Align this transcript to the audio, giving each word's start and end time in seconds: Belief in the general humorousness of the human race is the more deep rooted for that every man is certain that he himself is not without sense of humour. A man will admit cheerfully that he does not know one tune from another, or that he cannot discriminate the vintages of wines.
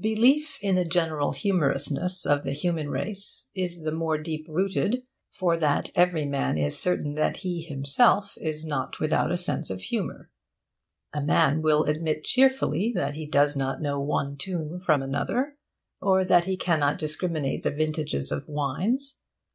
Belief 0.00 0.58
in 0.62 0.76
the 0.76 0.84
general 0.86 1.32
humorousness 1.32 2.24
of 2.24 2.42
the 2.42 2.52
human 2.54 2.88
race 2.88 3.50
is 3.54 3.82
the 3.82 3.92
more 3.92 4.16
deep 4.16 4.46
rooted 4.48 5.02
for 5.30 5.58
that 5.58 5.90
every 5.94 6.24
man 6.24 6.56
is 6.56 6.78
certain 6.78 7.16
that 7.16 7.40
he 7.44 7.60
himself 7.60 8.38
is 8.40 8.64
not 8.64 8.98
without 8.98 9.38
sense 9.38 9.68
of 9.68 9.82
humour. 9.82 10.30
A 11.12 11.20
man 11.20 11.60
will 11.60 11.82
admit 11.84 12.24
cheerfully 12.24 12.92
that 12.94 13.12
he 13.12 13.26
does 13.26 13.54
not 13.54 13.82
know 13.82 14.00
one 14.00 14.38
tune 14.38 14.78
from 14.80 15.02
another, 15.02 15.58
or 16.00 16.24
that 16.24 16.46
he 16.46 16.56
cannot 16.56 16.96
discriminate 16.96 17.62
the 17.62 17.70
vintages 17.70 18.32
of 18.32 18.48
wines. 18.48 19.18